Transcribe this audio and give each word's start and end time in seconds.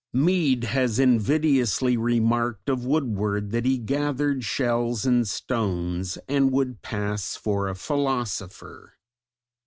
Mead 0.13 0.63
has 0.63 0.97
invidiously 0.97 1.95
remarked 1.95 2.69
of 2.69 2.83
Woodward 2.83 3.51
that 3.51 3.65
he 3.65 3.77
gathered 3.77 4.43
shells 4.43 5.05
and 5.05 5.27
stones, 5.27 6.17
and 6.27 6.51
would 6.51 6.81
pass 6.81 7.35
for 7.35 7.67
a 7.67 7.75
philosopher. 7.75 8.95